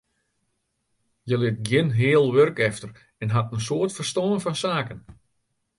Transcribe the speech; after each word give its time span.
Hja 1.25 1.37
lit 1.41 1.57
gjin 1.67 1.89
heal 1.99 2.27
wurk 2.35 2.57
efter 2.69 2.89
en 3.23 3.33
hat 3.35 3.51
in 3.55 3.61
soad 3.67 3.89
ferstân 3.97 4.43
fan 4.43 4.57
saken. 4.63 4.99